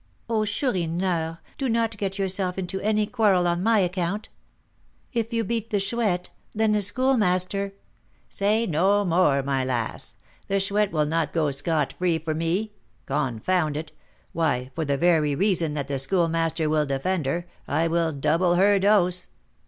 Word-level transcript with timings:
"Oh, 0.27 0.45
Chourineur, 0.45 1.37
do 1.59 1.69
not 1.69 1.95
get 1.95 2.17
yourself 2.17 2.57
into 2.57 2.79
any 2.81 3.05
quarrel 3.05 3.47
on 3.47 3.61
my 3.61 3.77
account. 3.77 4.29
If 5.13 5.31
you 5.31 5.43
beat 5.43 5.69
the 5.69 5.79
Chouette, 5.79 6.31
then 6.55 6.71
the 6.71 6.81
Schoolmaster" 6.81 7.73
"Say 8.27 8.65
no 8.65 9.05
more, 9.05 9.43
my 9.43 9.63
lass. 9.63 10.15
The 10.47 10.59
Chouette 10.59 10.89
shall 10.89 11.05
not 11.05 11.33
go 11.33 11.51
scot 11.51 11.93
free 11.93 12.17
for 12.17 12.33
me. 12.33 12.73
Confound 13.05 13.77
it! 13.77 13.91
why, 14.33 14.71
for 14.73 14.85
the 14.85 14.97
very 14.97 15.35
reason 15.35 15.75
that 15.75 15.87
the 15.87 15.99
Schoolmaster 15.99 16.67
will 16.67 16.87
defend 16.87 17.27
her, 17.27 17.45
I 17.67 17.87
will 17.87 18.11
double 18.11 18.55
her 18.55 18.79
dose." 18.79 19.27